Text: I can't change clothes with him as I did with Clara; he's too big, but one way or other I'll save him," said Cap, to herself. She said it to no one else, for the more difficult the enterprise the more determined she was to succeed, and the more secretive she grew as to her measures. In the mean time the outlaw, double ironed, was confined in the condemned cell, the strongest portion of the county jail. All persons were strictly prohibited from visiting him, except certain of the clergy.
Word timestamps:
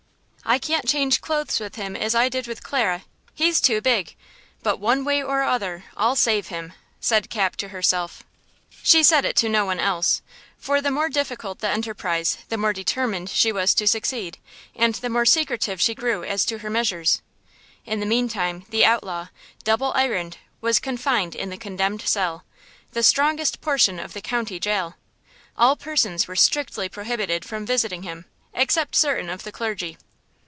I 0.43 0.57
can't 0.59 0.87
change 0.89 1.21
clothes 1.21 1.61
with 1.61 1.75
him 1.75 1.95
as 1.95 2.13
I 2.13 2.27
did 2.27 2.45
with 2.45 2.63
Clara; 2.63 3.05
he's 3.33 3.61
too 3.61 3.79
big, 3.79 4.15
but 4.61 4.81
one 4.81 5.05
way 5.05 5.23
or 5.23 5.43
other 5.43 5.85
I'll 5.95 6.15
save 6.17 6.47
him," 6.47 6.73
said 6.99 7.29
Cap, 7.29 7.55
to 7.57 7.69
herself. 7.69 8.23
She 8.83 9.01
said 9.01 9.23
it 9.23 9.37
to 9.37 9.47
no 9.47 9.65
one 9.65 9.79
else, 9.79 10.21
for 10.57 10.81
the 10.81 10.91
more 10.91 11.07
difficult 11.07 11.59
the 11.59 11.69
enterprise 11.69 12.39
the 12.49 12.57
more 12.57 12.73
determined 12.73 13.29
she 13.29 13.53
was 13.53 13.73
to 13.75 13.87
succeed, 13.87 14.39
and 14.75 14.95
the 14.95 15.09
more 15.11 15.25
secretive 15.25 15.79
she 15.79 15.95
grew 15.95 16.21
as 16.25 16.43
to 16.45 16.57
her 16.57 16.71
measures. 16.71 17.21
In 17.85 18.01
the 18.01 18.05
mean 18.05 18.27
time 18.27 18.65
the 18.71 18.83
outlaw, 18.83 19.27
double 19.63 19.93
ironed, 19.93 20.37
was 20.59 20.79
confined 20.79 21.33
in 21.33 21.49
the 21.49 21.57
condemned 21.57 22.01
cell, 22.01 22.43
the 22.91 23.03
strongest 23.03 23.61
portion 23.61 23.99
of 23.99 24.11
the 24.11 24.21
county 24.21 24.59
jail. 24.59 24.95
All 25.55 25.77
persons 25.77 26.27
were 26.27 26.35
strictly 26.35 26.89
prohibited 26.89 27.45
from 27.45 27.65
visiting 27.65 28.03
him, 28.03 28.25
except 28.53 28.97
certain 28.97 29.29
of 29.29 29.43
the 29.43 29.53
clergy. 29.53 29.97